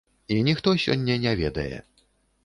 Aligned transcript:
І 0.35 0.37
ніхто 0.45 0.71
сёння 0.85 1.17
не 1.25 1.33
ведае. 1.41 1.77